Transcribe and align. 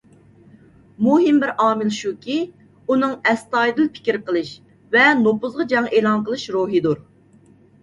مۇھىم 1.07 1.35
بىر 1.43 1.51
ئامىل 1.65 1.91
شۇكى، 1.97 2.37
ئۇنىڭ 2.89 3.13
ئەستايىدىل 3.33 3.91
پىكىر 3.99 4.19
قىلىش 4.31 4.51
ۋە 4.97 5.07
نوپۇزغا 5.23 5.69
جەڭ 5.77 5.93
ئېلان 5.95 6.27
قىلىش 6.31 6.49
روھىدۇر. 6.59 7.07